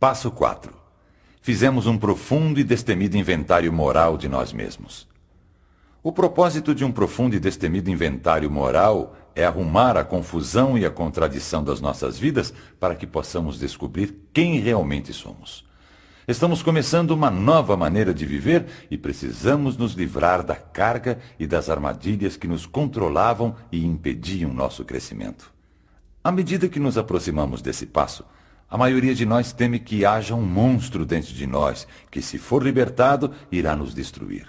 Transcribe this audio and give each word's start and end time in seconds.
Passo 0.00 0.30
4. 0.30 0.72
Fizemos 1.42 1.86
um 1.86 1.98
profundo 1.98 2.58
e 2.58 2.64
destemido 2.64 3.18
inventário 3.18 3.70
moral 3.70 4.16
de 4.16 4.30
nós 4.30 4.50
mesmos. 4.50 5.06
O 6.02 6.10
propósito 6.10 6.74
de 6.74 6.86
um 6.86 6.90
profundo 6.90 7.36
e 7.36 7.38
destemido 7.38 7.90
inventário 7.90 8.50
moral 8.50 9.14
é 9.36 9.44
arrumar 9.44 9.98
a 9.98 10.02
confusão 10.02 10.78
e 10.78 10.86
a 10.86 10.90
contradição 10.90 11.62
das 11.62 11.82
nossas 11.82 12.18
vidas 12.18 12.50
para 12.80 12.94
que 12.94 13.06
possamos 13.06 13.58
descobrir 13.58 14.16
quem 14.32 14.58
realmente 14.58 15.12
somos. 15.12 15.66
Estamos 16.26 16.62
começando 16.62 17.10
uma 17.10 17.30
nova 17.30 17.76
maneira 17.76 18.14
de 18.14 18.24
viver 18.24 18.64
e 18.90 18.96
precisamos 18.96 19.76
nos 19.76 19.92
livrar 19.92 20.42
da 20.42 20.56
carga 20.56 21.18
e 21.38 21.46
das 21.46 21.68
armadilhas 21.68 22.38
que 22.38 22.48
nos 22.48 22.64
controlavam 22.64 23.54
e 23.70 23.84
impediam 23.84 24.50
nosso 24.50 24.82
crescimento. 24.82 25.52
À 26.24 26.32
medida 26.32 26.70
que 26.70 26.80
nos 26.80 26.96
aproximamos 26.96 27.60
desse 27.60 27.84
passo, 27.84 28.24
a 28.70 28.78
maioria 28.78 29.14
de 29.14 29.26
nós 29.26 29.52
teme 29.52 29.80
que 29.80 30.06
haja 30.06 30.32
um 30.34 30.42
monstro 30.42 31.04
dentro 31.04 31.34
de 31.34 31.44
nós 31.44 31.88
que, 32.08 32.22
se 32.22 32.38
for 32.38 32.62
libertado, 32.62 33.32
irá 33.50 33.74
nos 33.74 33.92
destruir. 33.92 34.46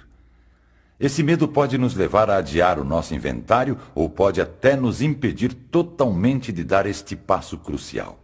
Esse 0.99 1.23
medo 1.23 1.47
pode 1.47 1.80
nos 1.80 1.95
levar 1.95 2.30
a 2.30 2.38
adiar 2.38 2.77
o 2.77 2.84
nosso 2.84 3.16
inventário 3.16 3.75
ou 3.95 4.07
pode 4.07 4.39
até 4.39 4.75
nos 4.75 5.02
impedir 5.02 5.52
totalmente 5.52 6.52
de 6.52 6.63
dar 6.63 6.85
este 6.85 7.16
passo 7.16 7.57
crucial. 7.57 8.20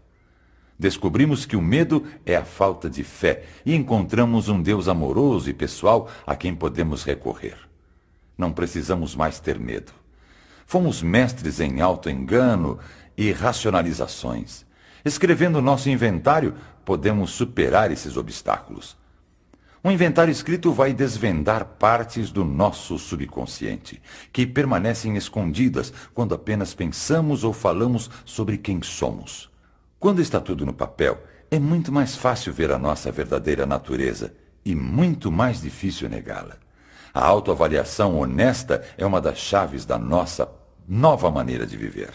Descobrimos 0.77 1.47
que 1.47 1.55
o 1.55 1.61
medo 1.61 2.05
é 2.23 2.35
a 2.35 2.45
falta 2.45 2.87
de 2.87 3.03
fé 3.03 3.45
e 3.65 3.73
encontramos 3.73 4.47
um 4.47 4.61
Deus 4.61 4.87
amoroso 4.87 5.49
e 5.49 5.53
pessoal 5.53 6.07
a 6.27 6.35
quem 6.35 6.53
podemos 6.53 7.03
recorrer. 7.03 7.57
Não 8.37 8.53
precisamos 8.53 9.15
mais 9.15 9.39
ter 9.39 9.57
medo. 9.57 9.91
Fomos 10.67 11.01
mestres 11.01 11.59
em 11.59 11.81
auto-engano 11.81 12.77
e 13.17 13.31
racionalizações. 13.31 14.66
Escrevendo 15.07 15.61
nosso 15.61 15.89
inventário, 15.89 16.53
podemos 16.83 17.31
superar 17.31 17.93
esses 17.93 18.17
obstáculos. 18.17 18.97
Um 19.81 19.89
inventário 19.89 20.33
escrito 20.33 20.73
vai 20.73 20.91
desvendar 20.91 21.63
partes 21.63 22.29
do 22.29 22.43
nosso 22.43 22.99
subconsciente, 22.99 24.01
que 24.33 24.45
permanecem 24.45 25.15
escondidas 25.15 25.93
quando 26.13 26.35
apenas 26.35 26.73
pensamos 26.73 27.45
ou 27.45 27.53
falamos 27.53 28.11
sobre 28.25 28.57
quem 28.57 28.81
somos. 28.81 29.49
Quando 29.97 30.21
está 30.21 30.41
tudo 30.41 30.65
no 30.65 30.73
papel, 30.73 31.23
é 31.49 31.57
muito 31.57 31.89
mais 31.89 32.17
fácil 32.17 32.51
ver 32.51 32.69
a 32.69 32.77
nossa 32.77 33.09
verdadeira 33.09 33.65
natureza 33.65 34.33
e 34.65 34.75
muito 34.75 35.31
mais 35.31 35.61
difícil 35.61 36.09
negá-la. 36.09 36.57
A 37.13 37.25
autoavaliação 37.25 38.19
honesta 38.19 38.83
é 38.97 39.05
uma 39.05 39.21
das 39.21 39.37
chaves 39.37 39.85
da 39.85 39.97
nossa 39.97 40.51
nova 40.85 41.31
maneira 41.31 41.65
de 41.65 41.77
viver. 41.77 42.11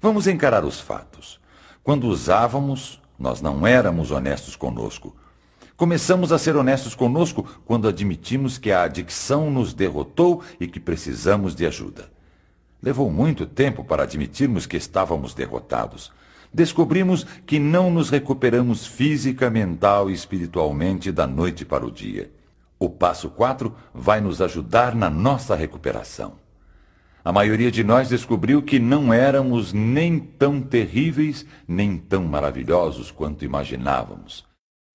Vamos 0.00 0.26
encarar 0.26 0.64
os 0.64 0.80
fatos. 0.80 1.43
Quando 1.84 2.08
usávamos, 2.08 3.00
nós 3.16 3.40
não 3.40 3.64
éramos 3.64 4.10
honestos 4.10 4.56
conosco. 4.56 5.14
Começamos 5.76 6.32
a 6.32 6.38
ser 6.38 6.56
honestos 6.56 6.96
conosco 6.96 7.46
quando 7.64 7.86
admitimos 7.86 8.58
que 8.58 8.72
a 8.72 8.82
adicção 8.82 9.48
nos 9.48 9.72
derrotou 9.72 10.42
e 10.58 10.66
que 10.66 10.80
precisamos 10.80 11.54
de 11.54 11.64
ajuda. 11.64 12.10
Levou 12.82 13.08
muito 13.08 13.46
tempo 13.46 13.84
para 13.84 14.02
admitirmos 14.02 14.66
que 14.66 14.76
estávamos 14.76 15.32
derrotados 15.32 16.10
descobrimos 16.54 17.24
que 17.44 17.58
não 17.58 17.90
nos 17.90 18.08
recuperamos 18.08 18.86
física, 18.86 19.50
mental 19.50 20.08
e 20.08 20.14
espiritualmente 20.14 21.10
da 21.10 21.26
noite 21.26 21.64
para 21.64 21.84
o 21.84 21.90
dia. 21.90 22.30
O 22.78 22.88
passo 22.88 23.28
4 23.28 23.74
vai 23.92 24.20
nos 24.20 24.40
ajudar 24.40 24.94
na 24.94 25.10
nossa 25.10 25.56
recuperação. 25.56 26.43
A 27.24 27.32
maioria 27.32 27.70
de 27.70 27.82
nós 27.82 28.10
descobriu 28.10 28.60
que 28.60 28.78
não 28.78 29.10
éramos 29.10 29.72
nem 29.72 30.20
tão 30.20 30.60
terríveis, 30.60 31.46
nem 31.66 31.96
tão 31.96 32.22
maravilhosos 32.24 33.10
quanto 33.10 33.46
imaginávamos. 33.46 34.44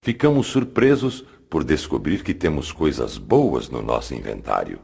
Ficamos 0.03 0.45
surpresos 0.45 1.25
por 1.50 1.63
descobrir 1.63 2.22
que 2.22 2.35
temos 2.35 2.72
coisas 2.72 3.17
boas 3.17 3.67
no 3.67 3.81
nosso 3.81 4.13
inventário. 4.13 4.80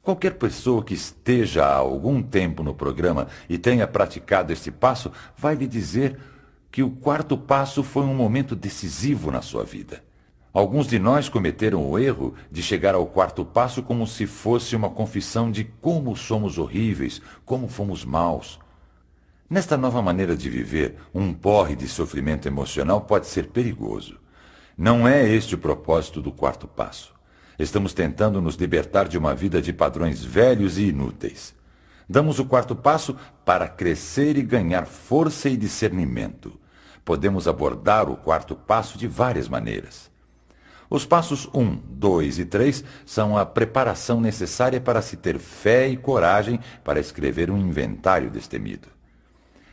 Qualquer 0.00 0.34
pessoa 0.34 0.84
que 0.84 0.94
esteja 0.94 1.64
há 1.64 1.74
algum 1.74 2.22
tempo 2.22 2.62
no 2.62 2.74
programa 2.74 3.26
e 3.48 3.58
tenha 3.58 3.88
praticado 3.88 4.52
este 4.52 4.70
passo 4.70 5.10
vai 5.36 5.56
lhe 5.56 5.66
dizer 5.66 6.16
que 6.70 6.84
o 6.84 6.90
quarto 6.92 7.36
passo 7.36 7.82
foi 7.82 8.04
um 8.04 8.14
momento 8.14 8.54
decisivo 8.54 9.32
na 9.32 9.42
sua 9.42 9.64
vida. 9.64 10.04
Alguns 10.52 10.86
de 10.86 10.98
nós 10.98 11.30
cometeram 11.30 11.90
o 11.90 11.98
erro 11.98 12.34
de 12.50 12.62
chegar 12.62 12.94
ao 12.94 13.06
quarto 13.06 13.42
passo 13.42 13.82
como 13.82 14.06
se 14.06 14.26
fosse 14.26 14.76
uma 14.76 14.90
confissão 14.90 15.50
de 15.50 15.64
como 15.64 16.14
somos 16.14 16.58
horríveis, 16.58 17.22
como 17.42 17.68
fomos 17.68 18.04
maus. 18.04 18.60
Nesta 19.48 19.78
nova 19.78 20.02
maneira 20.02 20.36
de 20.36 20.50
viver, 20.50 20.96
um 21.14 21.32
porre 21.32 21.74
de 21.74 21.88
sofrimento 21.88 22.46
emocional 22.46 23.00
pode 23.00 23.28
ser 23.28 23.46
perigoso. 23.46 24.18
Não 24.76 25.08
é 25.08 25.26
este 25.26 25.54
o 25.54 25.58
propósito 25.58 26.20
do 26.20 26.30
quarto 26.30 26.68
passo. 26.68 27.14
Estamos 27.58 27.94
tentando 27.94 28.38
nos 28.40 28.56
libertar 28.56 29.08
de 29.08 29.16
uma 29.16 29.34
vida 29.34 29.62
de 29.62 29.72
padrões 29.72 30.22
velhos 30.22 30.76
e 30.76 30.88
inúteis. 30.88 31.54
Damos 32.06 32.38
o 32.38 32.44
quarto 32.44 32.76
passo 32.76 33.16
para 33.42 33.68
crescer 33.68 34.36
e 34.36 34.42
ganhar 34.42 34.84
força 34.84 35.48
e 35.48 35.56
discernimento. 35.56 36.60
Podemos 37.06 37.48
abordar 37.48 38.10
o 38.10 38.16
quarto 38.16 38.54
passo 38.54 38.98
de 38.98 39.06
várias 39.06 39.48
maneiras. 39.48 40.11
Os 40.94 41.06
passos 41.06 41.48
1, 41.54 41.78
2 41.88 42.38
e 42.40 42.44
3 42.44 42.84
são 43.06 43.38
a 43.38 43.46
preparação 43.46 44.20
necessária 44.20 44.78
para 44.78 45.00
se 45.00 45.16
ter 45.16 45.38
fé 45.38 45.88
e 45.88 45.96
coragem 45.96 46.60
para 46.84 47.00
escrever 47.00 47.50
um 47.50 47.56
inventário 47.56 48.30
destemido. 48.30 48.88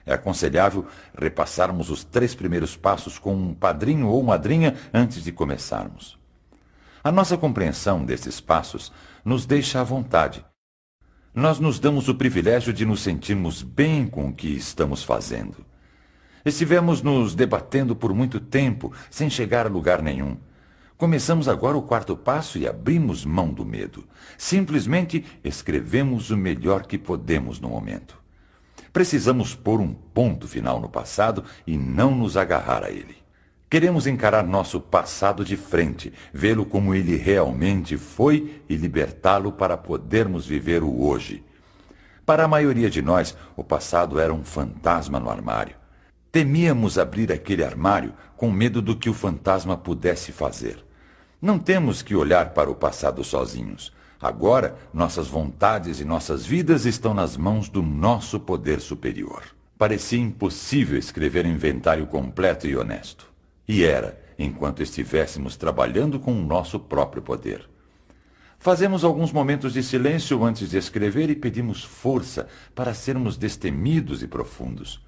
É 0.06 0.14
aconselhável 0.14 0.88
repassarmos 1.14 1.90
os 1.90 2.06
três 2.06 2.34
primeiros 2.34 2.78
passos 2.78 3.20
com 3.20 3.36
um 3.36 3.54
padrinho 3.54 4.08
ou 4.08 4.24
madrinha 4.24 4.78
antes 4.94 5.22
de 5.22 5.34
começarmos. 5.34 6.18
A 7.04 7.12
nossa 7.12 7.38
compreensão 7.38 8.06
desses 8.06 8.40
passos 8.40 8.90
nos 9.26 9.46
deixa 9.46 9.82
à 9.82 9.84
vontade. 9.84 10.46
Nós 11.36 11.60
nos 11.60 11.82
damos 11.82 12.08
o 12.08 12.16
privilégio 12.16 12.72
de 12.72 12.86
nos 12.86 13.02
sentirmos 13.02 13.62
bem 13.62 14.08
com 14.08 14.30
o 14.30 14.34
que 14.34 14.56
estamos 14.56 15.04
fazendo. 15.04 15.66
Estivemos 16.46 17.02
nos 17.02 17.36
debatendo 17.36 17.94
por 17.94 18.14
muito 18.14 18.40
tempo, 18.40 18.94
sem 19.12 19.30
chegar 19.30 19.66
a 19.66 19.70
lugar 19.70 20.02
nenhum. 20.02 20.38
Começamos 21.00 21.48
agora 21.48 21.78
o 21.78 21.82
quarto 21.82 22.14
passo 22.14 22.58
e 22.58 22.68
abrimos 22.68 23.24
mão 23.24 23.54
do 23.54 23.66
medo. 23.66 24.04
Simplesmente 24.38 25.26
escrevemos 25.42 26.30
o 26.30 26.36
melhor 26.36 26.86
que 26.86 26.98
podemos 26.98 27.58
no 27.58 27.70
momento. 27.70 28.22
Precisamos 28.92 29.56
pôr 29.56 29.80
um 29.80 29.94
ponto 29.94 30.46
final 30.46 30.78
no 30.78 30.90
passado 30.90 31.46
e 31.66 31.78
não 31.78 32.14
nos 32.14 32.36
agarrar 32.36 32.84
a 32.84 32.90
ele. 32.90 33.16
Queremos 33.70 34.08
encarar 34.08 34.44
nosso 34.46 34.82
passado 34.82 35.46
de 35.46 35.56
frente, 35.56 36.12
vê-lo 36.34 36.66
como 36.66 36.94
ele 36.94 37.16
realmente 37.16 37.96
foi 37.96 38.62
e 38.68 38.76
libertá-lo 38.76 39.54
para 39.54 39.78
podermos 39.78 40.46
viver 40.46 40.84
o 40.84 41.02
hoje. 41.02 41.46
Para 42.26 42.44
a 42.44 42.48
maioria 42.48 42.90
de 42.90 43.02
nós, 43.02 43.38
o 43.56 43.64
passado 43.64 44.20
era 44.20 44.34
um 44.34 44.44
fantasma 44.44 45.18
no 45.18 45.30
armário. 45.30 45.78
Temíamos 46.30 46.98
abrir 46.98 47.32
aquele 47.32 47.64
armário 47.64 48.14
com 48.36 48.52
medo 48.52 48.82
do 48.82 48.98
que 48.98 49.10
o 49.10 49.14
fantasma 49.14 49.78
pudesse 49.78 50.34
fazer. 50.34 50.89
Não 51.42 51.58
temos 51.58 52.02
que 52.02 52.16
olhar 52.16 52.50
para 52.50 52.70
o 52.70 52.76
passado 52.76 53.24
sozinhos. 53.24 53.94
Agora, 54.22 54.76
nossas 54.94 55.28
vontades 55.28 56.02
e 56.02 56.06
nossas 56.06 56.46
vidas 56.46 56.86
estão 56.86 57.14
nas 57.14 57.38
mãos 57.38 57.70
do 57.70 57.82
nosso 57.82 58.42
poder 58.42 58.82
superior. 58.82 59.44
Parecia 59.78 60.20
impossível 60.20 61.00
escrever 61.00 61.46
um 61.46 61.52
inventário 61.52 62.06
completo 62.08 62.68
e 62.68 62.76
honesto. 62.76 63.32
E 63.66 63.86
era, 63.86 64.20
enquanto 64.38 64.84
estivéssemos 64.84 65.56
trabalhando 65.56 66.20
com 66.20 66.34
o 66.34 66.46
nosso 66.46 66.78
próprio 66.78 67.22
poder. 67.22 67.70
Fazemos 68.58 69.06
alguns 69.06 69.32
momentos 69.32 69.72
de 69.72 69.82
silêncio 69.82 70.44
antes 70.44 70.70
de 70.70 70.78
escrever 70.78 71.30
e 71.30 71.36
pedimos 71.36 71.82
força 71.82 72.50
para 72.76 72.94
sermos 72.94 73.38
destemidos 73.38 74.22
e 74.22 74.28
profundos. 74.28 75.02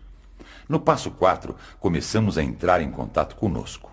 No 0.69 0.80
passo 0.80 1.12
4, 1.12 1.53
começamos 1.78 2.38
a 2.38 2.44
entrar 2.44 2.81
em 2.81 2.90
contato 2.90 3.36
conosco. 3.36 3.92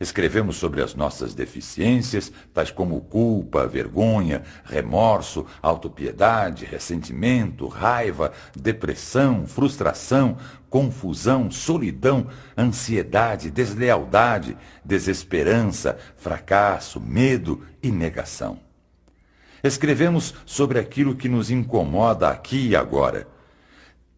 Escrevemos 0.00 0.56
sobre 0.56 0.82
as 0.82 0.94
nossas 0.94 1.34
deficiências, 1.34 2.32
tais 2.52 2.70
como 2.70 3.00
culpa, 3.00 3.66
vergonha, 3.66 4.42
remorso, 4.64 5.46
autopiedade, 5.62 6.64
ressentimento, 6.64 7.68
raiva, 7.68 8.32
depressão, 8.56 9.46
frustração, 9.46 10.36
confusão, 10.68 11.50
solidão, 11.50 12.26
ansiedade, 12.58 13.50
deslealdade, 13.50 14.56
desesperança, 14.84 15.96
fracasso, 16.16 17.00
medo 17.00 17.62
e 17.80 17.92
negação. 17.92 18.58
Escrevemos 19.62 20.34
sobre 20.44 20.78
aquilo 20.78 21.14
que 21.14 21.28
nos 21.28 21.50
incomoda 21.50 22.28
aqui 22.28 22.68
e 22.68 22.76
agora. 22.76 23.28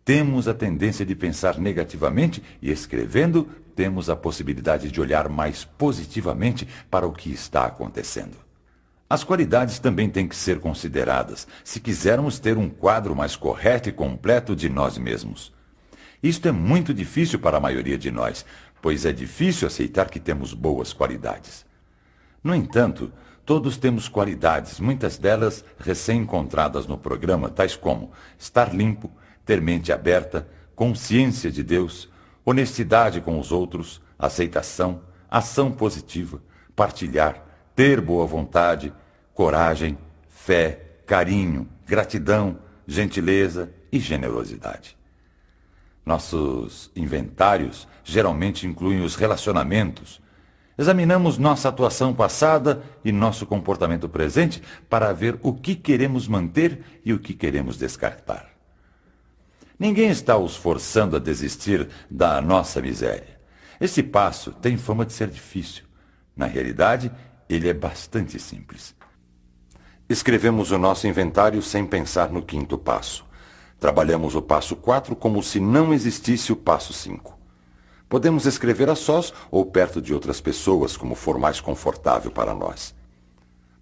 Temos 0.05 0.49
a 0.49 0.55
tendência 0.55 1.05
de 1.05 1.14
pensar 1.14 1.58
negativamente 1.58 2.43
e, 2.62 2.70
escrevendo, 2.70 3.49
temos 3.76 4.08
a 4.08 4.17
possibilidade 4.17 4.90
de 4.90 5.00
olhar 5.00 5.28
mais 5.28 5.64
positivamente 5.64 6.67
para 6.90 7.06
o 7.06 7.12
que 7.12 7.31
está 7.31 7.67
acontecendo. 7.67 8.38
As 9.08 9.23
qualidades 9.23 9.78
também 9.78 10.08
têm 10.08 10.26
que 10.26 10.34
ser 10.34 10.58
consideradas 10.58 11.46
se 11.62 11.78
quisermos 11.78 12.40
ter 12.40 12.56
um 12.56 12.69
quadro 12.69 13.14
mais 13.14 13.37
correto 13.37 13.88
e 13.88 13.93
completo 13.93 14.56
de 14.56 14.69
nós 14.69 14.99
mesmos. 14.99 15.52
Isto 16.20 16.49
é 16.49 16.52
muito 16.52 16.93
difícil 16.93 17.38
para 17.38 17.58
a 17.58 17.61
maioria 17.61 17.99
de 17.99 18.11
nós, 18.11 18.44
pois 18.82 19.05
é 19.05 19.12
difícil 19.12 19.69
aceitar 19.69 20.11
que 20.11 20.19
temos 20.19 20.55
boas 20.55 20.93
qualidades. 20.93 21.64
No 22.43 22.55
entanto, 22.55 23.12
todos 23.44 23.76
temos 23.76 24.08
qualidades, 24.08 24.81
muitas 24.81 25.19
delas 25.19 25.64
recém-encontradas 25.79 26.87
no 26.87 26.99
programa, 26.99 27.50
tais 27.50 27.76
como 27.76 28.11
estar 28.38 28.75
limpo, 28.75 29.11
ter 29.44 29.61
mente 29.61 29.93
aberta, 29.93 30.49
consciência 30.75 31.50
de 31.50 31.62
Deus, 31.62 32.08
honestidade 32.46 33.20
com 33.20 33.40
os 33.40 33.50
outros, 33.50 34.00
aceitação, 34.16 35.02
ação 35.28 35.72
positiva, 35.72 36.40
partilhar, 36.76 37.44
ter 37.75 38.00
boa 38.00 38.25
vontade, 38.25 38.94
coragem, 39.34 39.98
fé, 40.28 40.81
carinho, 41.04 41.69
gratidão, 41.84 42.58
gentileza 42.87 43.72
e 43.90 43.98
generosidade. 43.98 44.96
Nossos 46.04 46.88
inventários 46.94 47.88
geralmente 48.04 48.64
incluem 48.64 49.02
os 49.02 49.16
relacionamentos. 49.16 50.22
Examinamos 50.78 51.37
nossa 51.38 51.69
atuação 51.69 52.14
passada 52.14 52.81
e 53.04 53.10
nosso 53.10 53.44
comportamento 53.44 54.08
presente 54.08 54.62
para 54.88 55.12
ver 55.12 55.37
o 55.43 55.52
que 55.52 55.75
queremos 55.75 56.28
manter 56.28 57.00
e 57.04 57.12
o 57.12 57.19
que 57.19 57.34
queremos 57.34 57.76
descartar. 57.76 58.56
Ninguém 59.78 60.08
está 60.08 60.37
os 60.38 60.56
forçando 60.56 61.17
a 61.17 61.19
desistir 61.19 61.88
da 62.11 62.40
nossa 62.40 62.81
miséria. 62.81 63.38
Esse 63.81 64.02
passo 64.02 64.52
tem 64.52 64.76
fama 64.76 65.05
de 65.05 65.12
ser 65.12 65.28
difícil. 65.28 65.84
Na 66.34 66.46
realidade, 66.46 67.12
ele 67.49 67.69
é 67.69 67.75
bastante 67.75 68.38
simples. 68.38 68.94
Escrevemos 70.08 70.70
o 70.70 70.78
nosso 70.78 71.06
inventário 71.06 71.61
sem 71.61 71.84
pensar 71.84 72.31
no 72.31 72.43
quinto 72.43 72.78
passo. 72.78 73.26
Trabalhamos 73.78 74.34
o 74.34 74.40
passo 74.40 74.76
4 74.76 75.14
como 75.14 75.43
se 75.43 75.61
não 75.61 75.93
existisse 75.93 76.52
o 76.52 76.56
passo 76.56 76.93
5. 76.93 77.37
Podemos 78.08 78.46
escrever 78.46 78.88
a 78.88 78.94
sós 78.94 79.34
ou 79.50 79.67
perto 79.67 80.00
de 80.00 80.14
outras 80.14 80.40
pessoas, 80.40 80.96
como 80.96 81.14
for 81.14 81.38
mais 81.38 81.61
confortável 81.61 82.31
para 82.31 82.55
nós. 82.55 82.94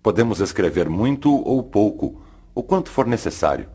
Podemos 0.02 0.40
escrever 0.40 0.88
muito 0.88 1.31
ou 1.31 1.62
pouco, 1.62 2.20
o 2.55 2.62
quanto 2.62 2.90
for 2.90 3.06
necessário. 3.06 3.69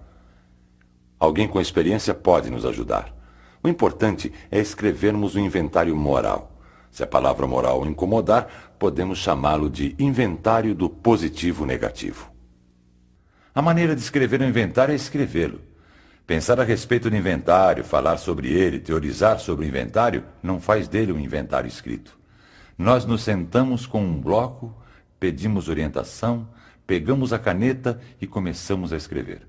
Alguém 1.20 1.48
com 1.48 1.60
experiência 1.60 2.14
pode 2.14 2.50
nos 2.50 2.66
ajudar. 2.66 3.14
O 3.62 3.68
importante 3.68 4.32
é 4.50 4.60
escrevermos 4.60 5.36
um 5.36 5.40
inventário 5.40 5.96
moral. 5.96 6.58
Se 6.90 7.04
a 7.04 7.08
palavra 7.08 7.46
moral 7.46 7.86
incomodar, 7.86 8.74
podemos 8.80 9.20
chamá-lo 9.20 9.70
de 9.70 9.96
inventário 10.00 10.74
do 10.74 10.90
positivo 10.90 11.66
negativo. 11.66 12.32
A 13.54 13.62
maneira 13.62 13.96
de 13.96 14.02
escrever 14.02 14.42
um 14.42 14.48
inventário 14.48 14.94
é 14.94 14.96
escrevê-lo. 14.96 15.60
Pensar 16.26 16.60
a 16.60 16.64
respeito 16.64 17.10
do 17.10 17.18
inventário, 17.18 17.84
falar 17.84 18.18
sobre 18.18 18.54
ele, 18.54 18.80
teorizar 18.80 19.40
sobre 19.40 19.66
o 19.66 19.68
inventário, 19.68 20.24
não 20.42 20.62
faz 20.62 20.88
dele 20.88 21.12
um 21.12 21.20
inventário 21.20 21.68
escrito. 21.68 22.18
Nós 22.78 23.04
nos 23.04 23.24
sentamos 23.24 23.86
com 23.86 24.02
um 24.02 24.22
bloco, 24.22 24.74
pedimos 25.20 25.68
orientação, 25.68 26.48
pegamos 26.88 27.34
a 27.34 27.40
caneta 27.40 28.00
e 28.22 28.28
começamos 28.28 28.94
a 28.94 28.98
escrever. 28.98 29.49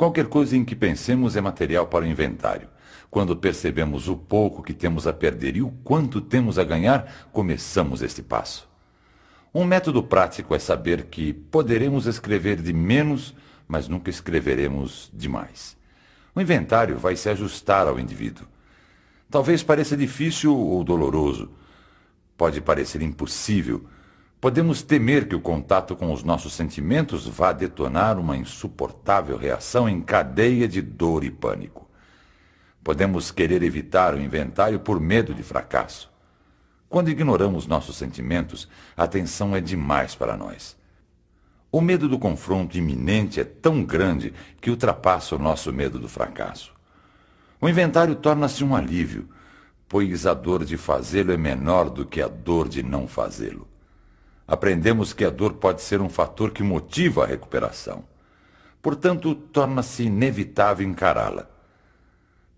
Qualquer 0.00 0.28
coisa 0.28 0.56
em 0.56 0.64
que 0.64 0.74
pensemos 0.74 1.36
é 1.36 1.42
material 1.42 1.86
para 1.86 2.06
o 2.06 2.08
inventário. 2.08 2.70
Quando 3.10 3.36
percebemos 3.36 4.08
o 4.08 4.16
pouco 4.16 4.62
que 4.62 4.72
temos 4.72 5.06
a 5.06 5.12
perder 5.12 5.58
e 5.58 5.60
o 5.60 5.68
quanto 5.84 6.22
temos 6.22 6.58
a 6.58 6.64
ganhar, 6.64 7.28
começamos 7.30 8.00
este 8.00 8.22
passo. 8.22 8.66
Um 9.54 9.62
método 9.62 10.02
prático 10.02 10.54
é 10.54 10.58
saber 10.58 11.08
que 11.08 11.34
poderemos 11.34 12.06
escrever 12.06 12.62
de 12.62 12.72
menos, 12.72 13.34
mas 13.68 13.88
nunca 13.88 14.08
escreveremos 14.08 15.10
demais. 15.12 15.76
O 16.34 16.40
inventário 16.40 16.98
vai 16.98 17.14
se 17.14 17.28
ajustar 17.28 17.86
ao 17.86 18.00
indivíduo. 18.00 18.46
Talvez 19.28 19.62
pareça 19.62 19.98
difícil 19.98 20.56
ou 20.56 20.82
doloroso. 20.82 21.50
Pode 22.38 22.62
parecer 22.62 23.02
impossível. 23.02 23.84
Podemos 24.40 24.80
temer 24.80 25.28
que 25.28 25.36
o 25.36 25.40
contato 25.40 25.94
com 25.94 26.10
os 26.10 26.24
nossos 26.24 26.54
sentimentos 26.54 27.26
vá 27.26 27.52
detonar 27.52 28.18
uma 28.18 28.38
insuportável 28.38 29.36
reação 29.36 29.86
em 29.86 30.00
cadeia 30.00 30.66
de 30.66 30.80
dor 30.80 31.24
e 31.24 31.30
pânico. 31.30 31.86
Podemos 32.82 33.30
querer 33.30 33.62
evitar 33.62 34.14
o 34.14 34.18
inventário 34.20 34.80
por 34.80 34.98
medo 34.98 35.34
de 35.34 35.42
fracasso. 35.42 36.10
Quando 36.88 37.10
ignoramos 37.10 37.66
nossos 37.66 37.96
sentimentos, 37.96 38.66
a 38.96 39.06
tensão 39.06 39.54
é 39.54 39.60
demais 39.60 40.14
para 40.14 40.38
nós. 40.38 40.74
O 41.70 41.82
medo 41.82 42.08
do 42.08 42.18
confronto 42.18 42.78
iminente 42.78 43.40
é 43.40 43.44
tão 43.44 43.84
grande 43.84 44.32
que 44.58 44.70
ultrapassa 44.70 45.36
o 45.36 45.38
nosso 45.38 45.70
medo 45.70 45.98
do 45.98 46.08
fracasso. 46.08 46.72
O 47.60 47.68
inventário 47.68 48.16
torna-se 48.16 48.64
um 48.64 48.74
alívio, 48.74 49.28
pois 49.86 50.26
a 50.26 50.32
dor 50.32 50.64
de 50.64 50.78
fazê-lo 50.78 51.30
é 51.30 51.36
menor 51.36 51.90
do 51.90 52.06
que 52.06 52.22
a 52.22 52.26
dor 52.26 52.70
de 52.70 52.82
não 52.82 53.06
fazê-lo. 53.06 53.69
Aprendemos 54.50 55.12
que 55.12 55.24
a 55.24 55.30
dor 55.30 55.52
pode 55.52 55.80
ser 55.80 56.00
um 56.00 56.08
fator 56.08 56.50
que 56.50 56.60
motiva 56.60 57.22
a 57.22 57.26
recuperação. 57.26 58.02
Portanto, 58.82 59.32
torna-se 59.32 60.02
inevitável 60.02 60.84
encará-la. 60.84 61.48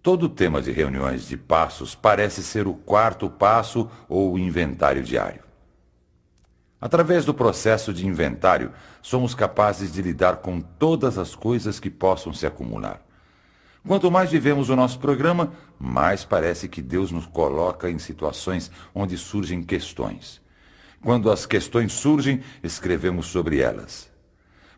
Todo 0.03 0.27
tema 0.27 0.63
de 0.63 0.73
reuniões 0.73 1.29
de 1.29 1.37
passos 1.37 1.95
parece 1.95 2.43
ser 2.43 2.67
o 2.67 2.73
quarto 2.73 3.29
passo 3.29 3.91
ou 4.09 4.33
o 4.33 4.39
inventário 4.39 5.03
diário. 5.03 5.43
Através 6.81 7.27
do 7.27 7.35
processo 7.35 7.93
de 7.93 8.07
inventário, 8.07 8.73
somos 9.03 9.35
capazes 9.35 9.93
de 9.93 10.01
lidar 10.01 10.39
com 10.39 10.63
todas 10.63 11.19
as 11.19 11.35
coisas 11.35 11.79
que 11.79 11.91
possam 11.91 12.33
se 12.33 12.47
acumular. 12.47 13.03
Quanto 13.87 14.11
mais 14.11 14.31
vivemos 14.31 14.71
o 14.71 14.77
nosso 14.77 14.99
programa, 14.99 15.53
mais 15.79 16.25
parece 16.25 16.69
que 16.69 16.81
Deus 16.81 17.11
nos 17.11 17.27
coloca 17.27 17.91
em 17.91 17.99
situações 17.99 18.71
onde 18.95 19.19
surgem 19.19 19.63
questões. 19.63 20.41
Quando 21.03 21.33
as 21.33 21.45
questões 21.45 21.93
surgem, 21.93 22.41
escrevemos 22.63 23.27
sobre 23.27 23.61
elas. 23.61 24.09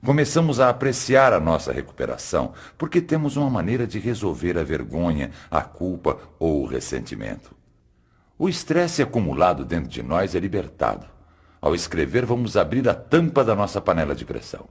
Começamos 0.02 0.58
a 0.58 0.70
apreciar 0.70 1.34
a 1.34 1.40
nossa 1.40 1.70
recuperação, 1.70 2.54
porque 2.78 3.00
temos 3.00 3.36
uma 3.36 3.50
maneira 3.50 3.86
de 3.86 3.98
resolver 3.98 4.58
a 4.58 4.62
vergonha, 4.62 5.30
a 5.50 5.60
culpa 5.60 6.18
ou 6.38 6.62
o 6.62 6.66
ressentimento. 6.66 7.54
O 8.38 8.48
estresse 8.48 9.02
acumulado 9.02 9.64
dentro 9.64 9.88
de 9.88 10.02
nós 10.02 10.34
é 10.34 10.40
libertado. 10.40 11.06
Ao 11.60 11.74
escrever, 11.74 12.24
vamos 12.24 12.56
abrir 12.56 12.88
a 12.88 12.94
tampa 12.94 13.44
da 13.44 13.54
nossa 13.54 13.80
panela 13.80 14.14
de 14.14 14.24
pressão. 14.24 14.66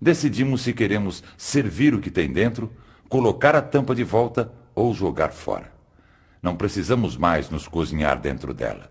Decidimos 0.00 0.62
se 0.62 0.72
queremos 0.72 1.22
servir 1.36 1.94
o 1.94 2.00
que 2.00 2.10
tem 2.10 2.32
dentro, 2.32 2.72
colocar 3.08 3.54
a 3.54 3.62
tampa 3.62 3.94
de 3.94 4.04
volta 4.04 4.52
ou 4.74 4.92
jogar 4.92 5.30
fora. 5.30 5.72
Não 6.42 6.56
precisamos 6.56 7.16
mais 7.16 7.48
nos 7.48 7.68
cozinhar 7.68 8.20
dentro 8.20 8.52
dela. 8.52 8.90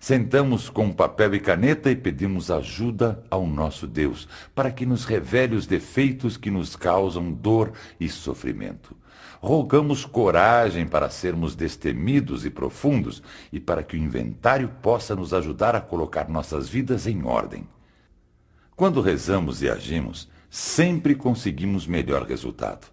Sentamos 0.00 0.70
com 0.70 0.90
papel 0.90 1.34
e 1.34 1.40
caneta 1.40 1.90
e 1.90 1.94
pedimos 1.94 2.50
ajuda 2.50 3.22
ao 3.28 3.46
nosso 3.46 3.86
Deus 3.86 4.26
para 4.54 4.72
que 4.72 4.86
nos 4.86 5.04
revele 5.04 5.54
os 5.54 5.66
defeitos 5.66 6.38
que 6.38 6.50
nos 6.50 6.74
causam 6.74 7.30
dor 7.30 7.72
e 8.00 8.08
sofrimento. 8.08 8.96
Rogamos 9.42 10.06
coragem 10.06 10.86
para 10.86 11.10
sermos 11.10 11.54
destemidos 11.54 12.46
e 12.46 12.50
profundos 12.50 13.22
e 13.52 13.60
para 13.60 13.82
que 13.82 13.94
o 13.94 13.98
inventário 13.98 14.70
possa 14.80 15.14
nos 15.14 15.34
ajudar 15.34 15.76
a 15.76 15.82
colocar 15.82 16.30
nossas 16.30 16.66
vidas 16.66 17.06
em 17.06 17.22
ordem. 17.26 17.68
Quando 18.74 19.02
rezamos 19.02 19.60
e 19.60 19.68
agimos, 19.68 20.30
sempre 20.48 21.14
conseguimos 21.14 21.86
melhor 21.86 22.22
resultado. 22.22 22.86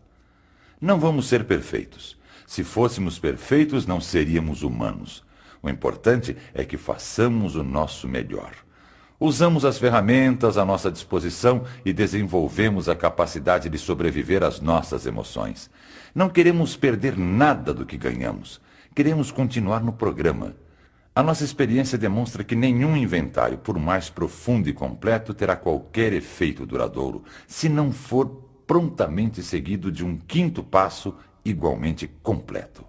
Não 0.80 1.00
vamos 1.00 1.28
ser 1.28 1.46
perfeitos. 1.46 2.18
Se 2.46 2.66
fôssemos 2.66 3.18
perfeitos, 3.18 3.86
não 3.86 4.02
seríamos 4.02 4.62
humanos. 4.62 5.26
O 5.62 5.70
importante 5.70 6.36
é 6.54 6.64
que 6.64 6.78
façamos 6.78 7.56
o 7.56 7.64
nosso 7.64 8.08
melhor. 8.08 8.52
Usamos 9.20 9.66
as 9.66 9.80
ferramentas 9.80 10.58
à 10.58 10.66
nossa 10.66 10.92
disposição 10.92 11.64
e 11.84 11.92
desenvolvemos 11.92 12.88
a 12.88 12.96
capacidade 12.96 13.68
de 13.68 13.78
sobreviver 13.78 14.44
às 14.44 14.60
nossas 14.60 15.08
emoções. 15.08 15.72
Não 16.14 16.30
queremos 16.30 16.76
perder 16.76 17.18
nada 17.18 17.74
do 17.74 17.86
que 17.86 17.98
ganhamos. 17.98 18.62
Queremos 18.94 19.32
continuar 19.32 19.84
no 19.84 19.92
programa. 19.92 20.56
A 21.16 21.24
nossa 21.24 21.44
experiência 21.44 21.98
demonstra 21.98 22.44
que 22.44 22.56
nenhum 22.56 22.96
inventário, 22.96 23.58
por 23.58 23.80
mais 23.80 24.08
profundo 24.08 24.70
e 24.70 24.74
completo, 24.74 25.34
terá 25.34 25.56
qualquer 25.56 26.14
efeito 26.14 26.64
duradouro, 26.64 27.24
se 27.48 27.68
não 27.68 27.92
for 27.92 28.28
prontamente 28.68 29.42
seguido 29.42 29.92
de 29.92 30.06
um 30.06 30.16
quinto 30.16 30.62
passo 30.62 31.16
igualmente 31.44 32.08
completo. 32.22 32.86